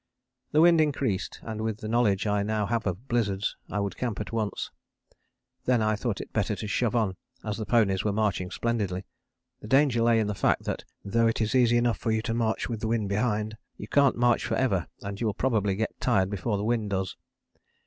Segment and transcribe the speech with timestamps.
[0.51, 4.19] The wind increased, and with the knowledge I now have of blizzards I would camp
[4.19, 4.71] at once.
[5.65, 9.05] Then I thought it better to shove on, as the ponies were marching splendidly.
[9.59, 12.33] The danger lay in the fact that though it is easy enough for you to
[12.33, 15.99] march with the wind behind, you can't march for ever and you will probably get
[16.01, 17.15] tired before the wind does.